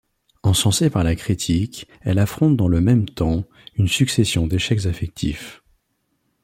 Encensée 0.41 0.89
par 0.89 1.03
la 1.03 1.15
critique, 1.15 1.87
elle 2.01 2.17
affronte 2.17 2.57
dans 2.57 2.67
le 2.67 2.81
même 2.81 3.07
temps 3.07 3.43
une 3.75 3.87
succession 3.87 4.47
d'échecs 4.47 4.87
affectifs. 4.87 5.61